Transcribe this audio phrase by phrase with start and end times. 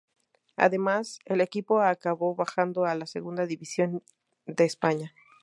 [0.55, 4.01] Además, el equipo acabó bajando a la Segunda División
[4.47, 5.13] de España.